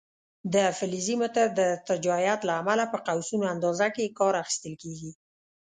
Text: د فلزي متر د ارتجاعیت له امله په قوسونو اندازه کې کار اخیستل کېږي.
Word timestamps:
د 0.53 0.55
فلزي 0.77 1.15
متر 1.21 1.47
د 1.57 1.59
ارتجاعیت 1.75 2.39
له 2.45 2.53
امله 2.61 2.85
په 2.93 2.97
قوسونو 3.07 3.45
اندازه 3.53 3.87
کې 3.95 4.15
کار 4.19 4.33
اخیستل 4.43 4.73
کېږي. 4.83 5.11